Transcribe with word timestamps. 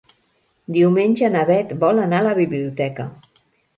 Diumenge 0.77 1.29
na 1.35 1.43
Beth 1.49 1.75
vol 1.85 2.03
anar 2.07 2.23
a 2.25 2.27
la 2.31 2.35
biblioteca. 2.43 3.07